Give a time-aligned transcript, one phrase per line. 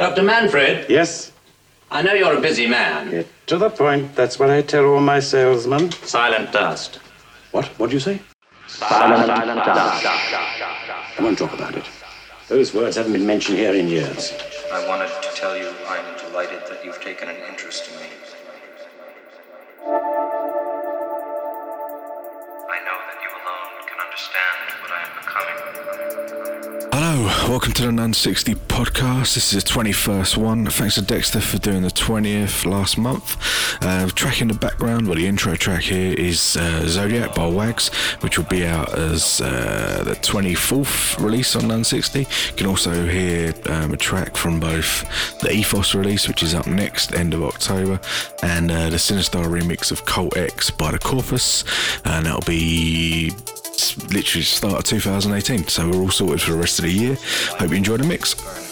[0.00, 0.22] Dr.
[0.22, 1.30] Manfred, Yes?
[1.90, 3.10] I know you're a busy man.
[3.10, 4.16] Get to the point.
[4.16, 5.92] That's what I tell all my salesmen.
[5.92, 7.00] Silent dust.
[7.50, 7.66] What?
[7.78, 8.18] What do you say?
[8.66, 10.06] Silent, silent dust.
[10.06, 11.84] I won't talk about it.
[12.48, 14.32] Those words haven't been mentioned here in years.
[14.72, 17.36] I wanted to tell you I'm delighted that you've taken an
[27.48, 29.34] welcome to the none60 podcast.
[29.34, 30.66] This is the 21st one.
[30.66, 33.36] Thanks to Dexter for doing the 20th last month.
[33.82, 37.92] Uh, track in the background, well, the intro track here is uh, Zodiac by Wagz,
[38.22, 42.50] which will be out as uh, the 24th release on none60.
[42.50, 45.04] You can also hear um, a track from both
[45.40, 48.00] the Ethos release, which is up next, end of October,
[48.42, 51.64] and uh, the Sinistarr remix of Cult X by the Corpus,
[52.04, 53.32] and that'll be
[54.12, 55.68] literally start of 2018.
[55.68, 57.16] So we're all sorted for the rest of the year.
[57.58, 58.69] Hope you enjoy the mix.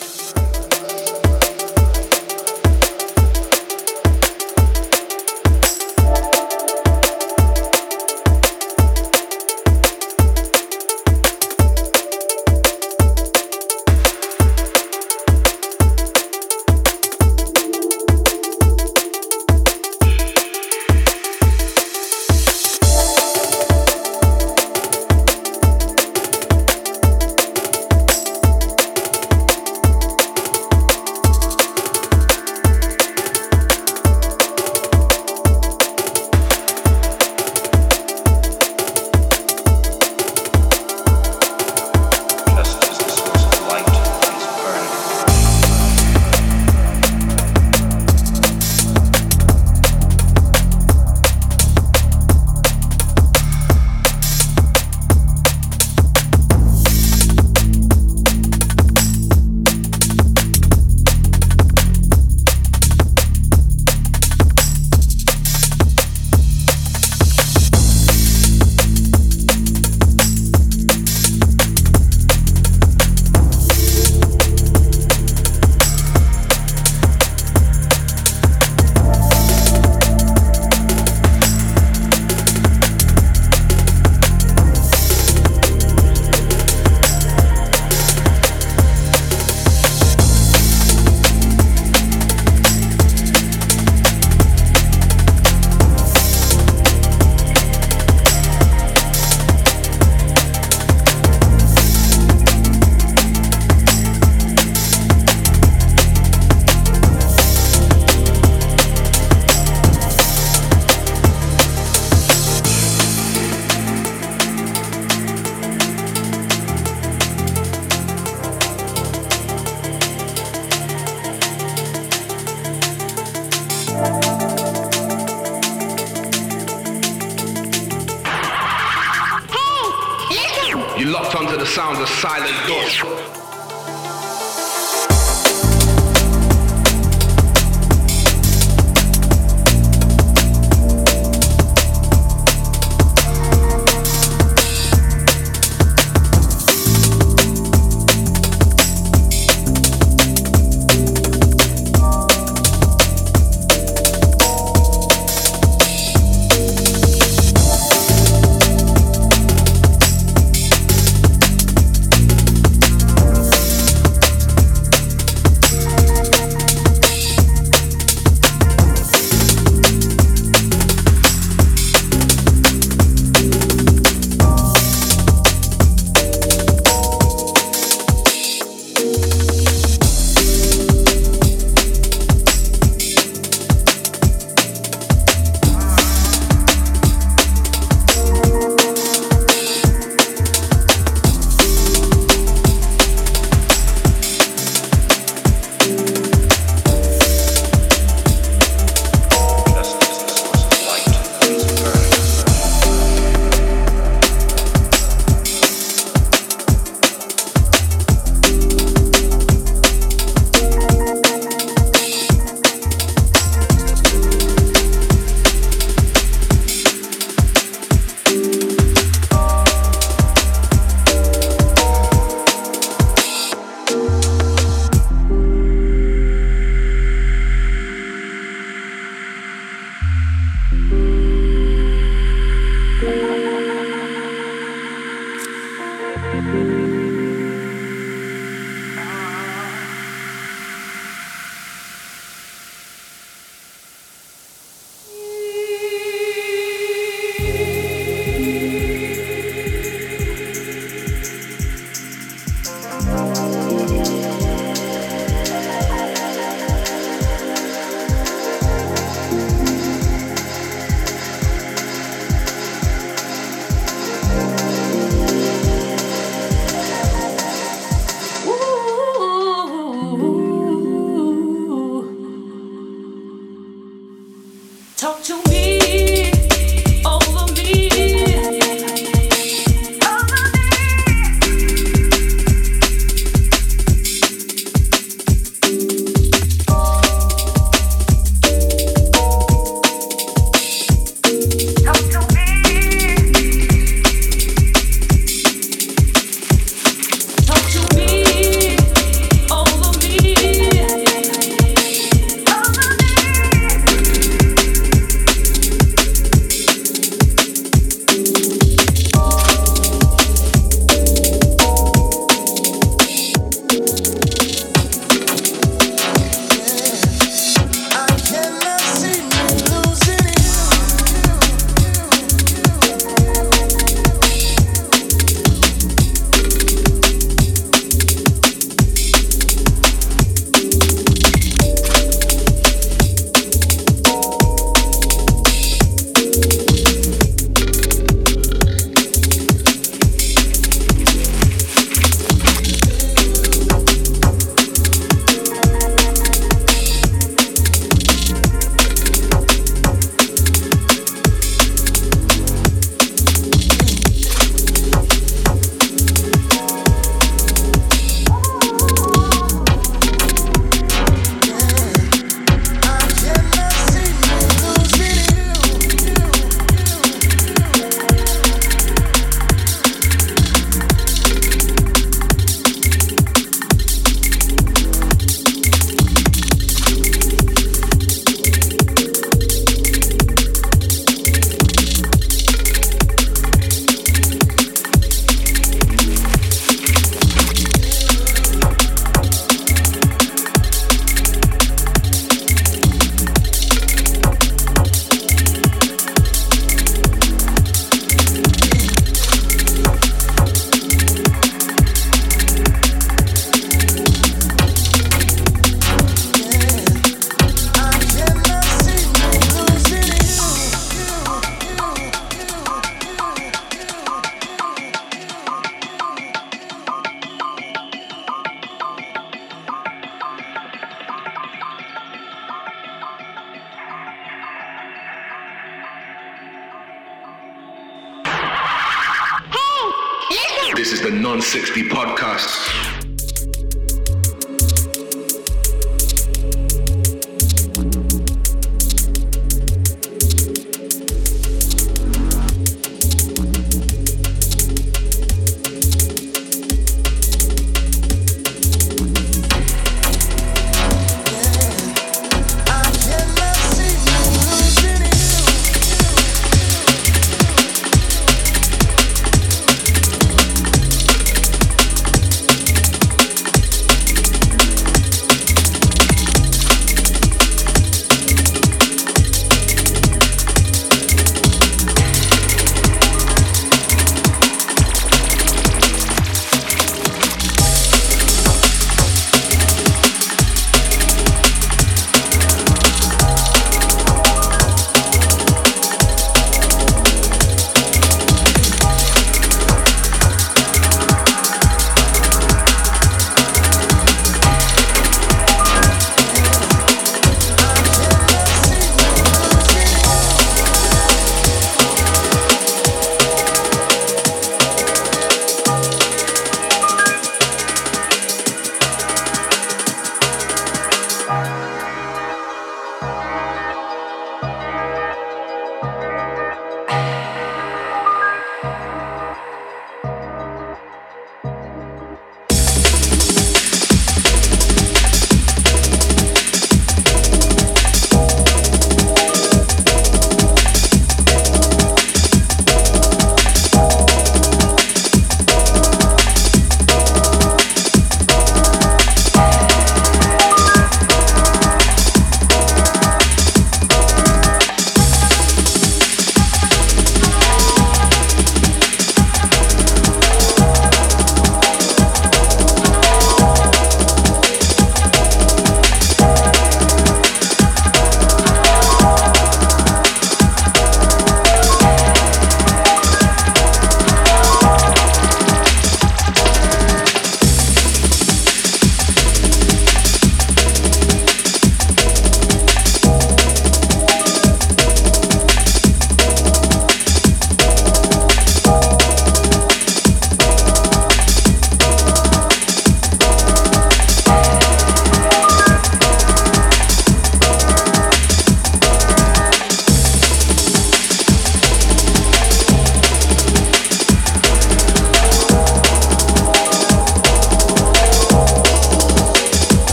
[431.49, 432.18] 60 podcast.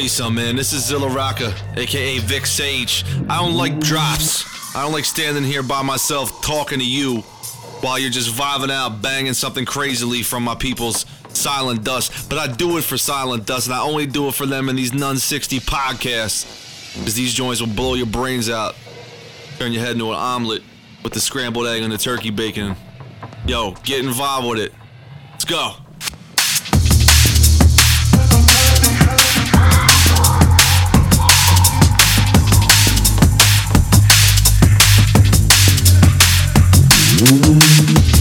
[0.00, 0.56] Tell you something, man.
[0.56, 3.04] This is Zilla Rocca, aka Vic Sage.
[3.28, 4.74] I don't like drops.
[4.74, 7.18] I don't like standing here by myself talking to you
[7.82, 12.30] while you're just vibing out, banging something crazily from my people's Silent Dust.
[12.30, 14.76] But I do it for Silent Dust, and I only do it for them in
[14.76, 16.96] these none60 podcasts.
[16.98, 18.76] Because these joints will blow your brains out,
[19.58, 20.62] turn your head into an omelet
[21.04, 22.74] with the scrambled egg and the turkey bacon.
[23.46, 24.72] Yo, get involved with it.
[25.32, 25.74] Let's go.
[37.22, 38.19] Ooh.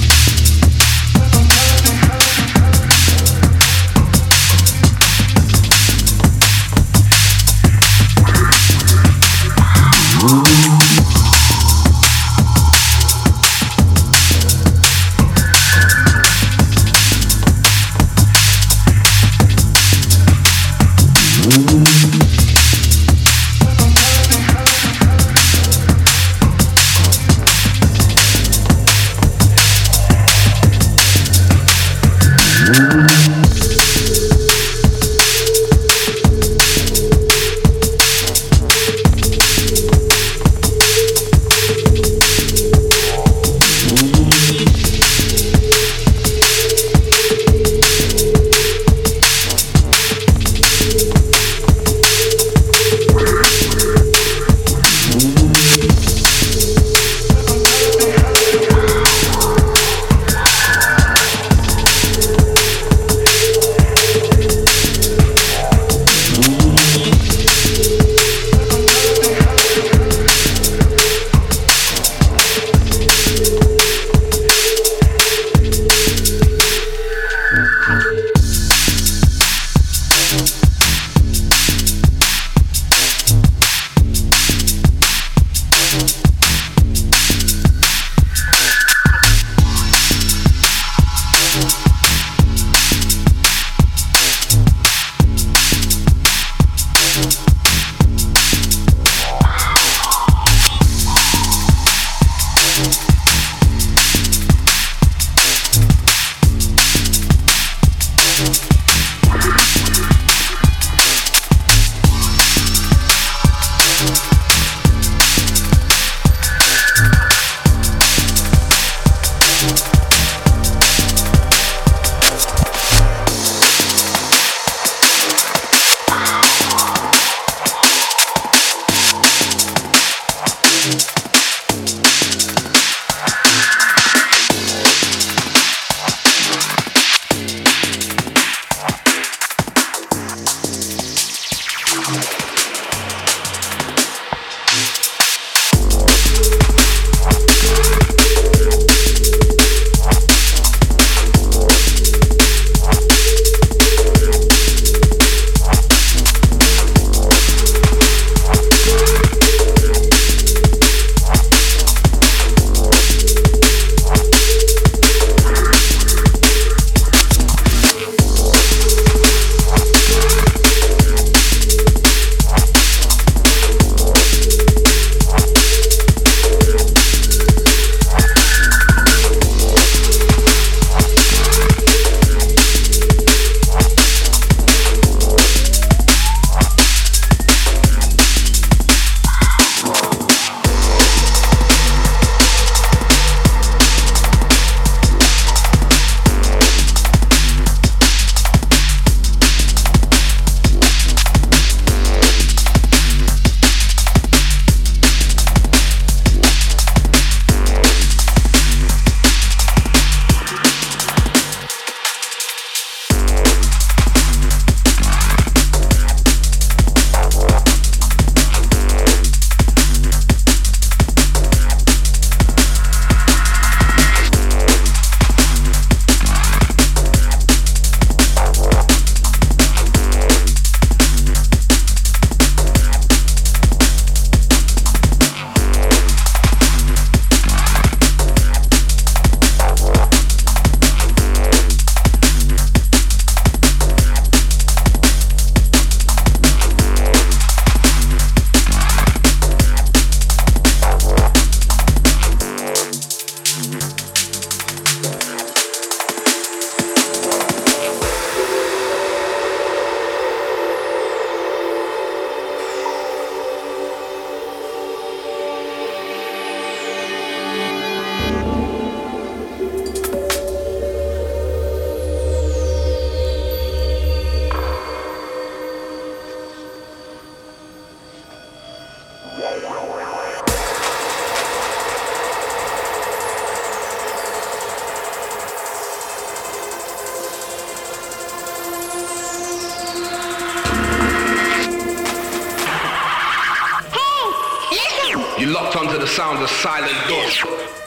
[295.99, 297.78] The sound of silent doors.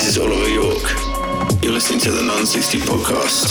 [0.00, 1.62] This is Oliver York.
[1.62, 3.50] You're listening to the none60 podcast.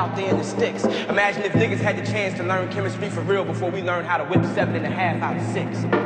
[0.00, 0.84] Out there in the sticks.
[1.10, 4.16] Imagine if niggas had the chance to learn chemistry for real before we learned how
[4.16, 5.99] to whip seven and a half out of six.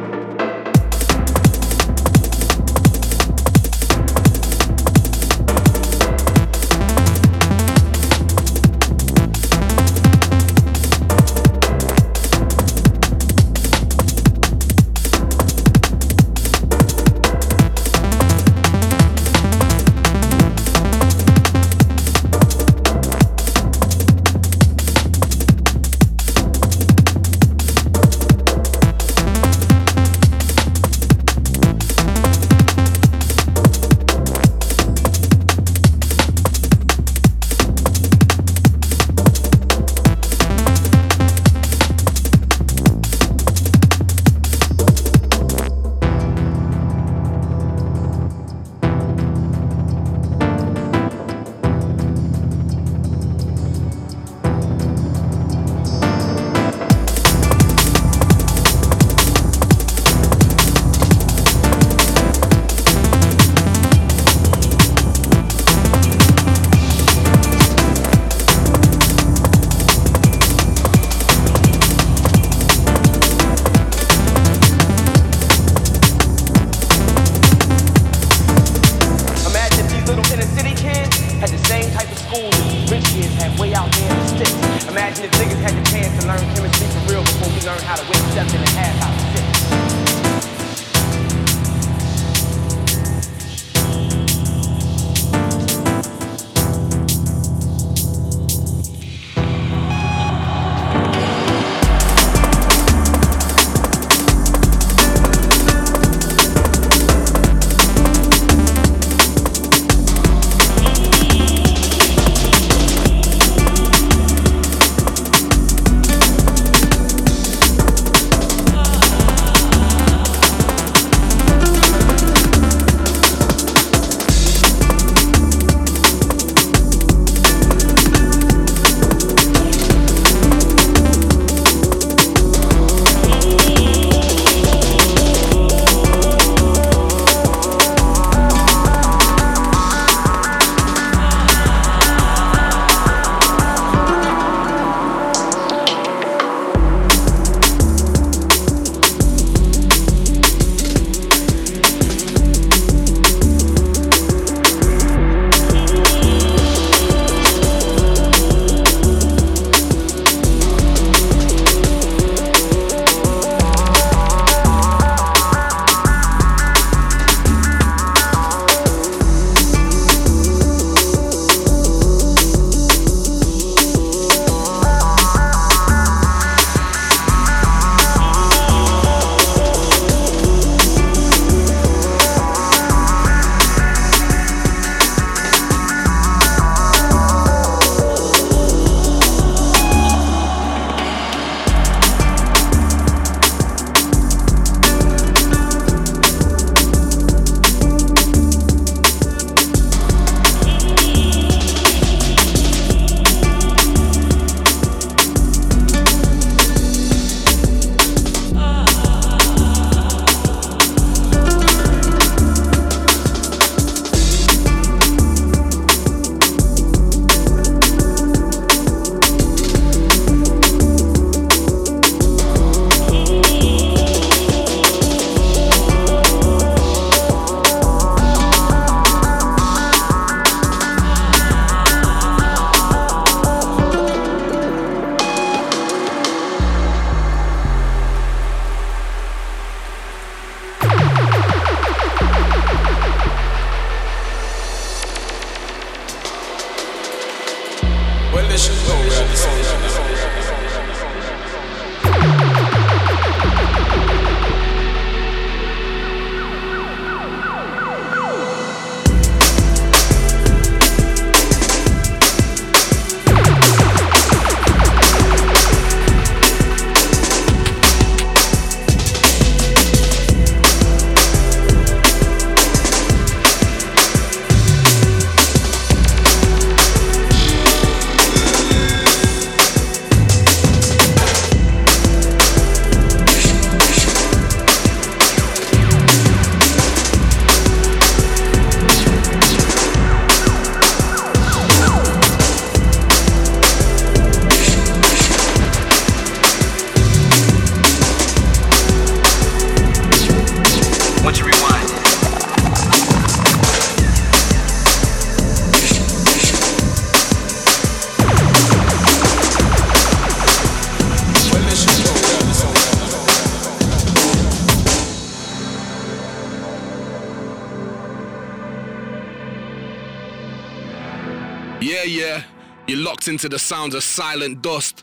[323.28, 325.00] Into the sounds of silent dust.